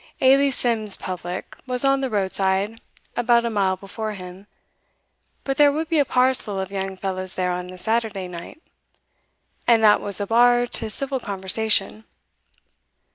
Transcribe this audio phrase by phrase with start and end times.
[0.19, 2.81] Ailie Sim's public was on the road side
[3.15, 4.47] about a mile before him,
[5.43, 8.59] but there would be a parcel of young fellows there on the Saturday night,
[9.67, 12.05] and that was a bar to civil conversation.